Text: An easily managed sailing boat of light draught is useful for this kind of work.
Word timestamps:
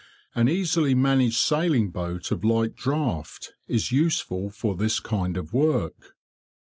An 0.33 0.49
easily 0.49 0.95
managed 0.95 1.37
sailing 1.37 1.91
boat 1.91 2.31
of 2.31 2.43
light 2.43 2.75
draught 2.75 3.53
is 3.67 3.91
useful 3.91 4.49
for 4.49 4.75
this 4.75 4.99
kind 4.99 5.37
of 5.37 5.53
work. 5.53 6.15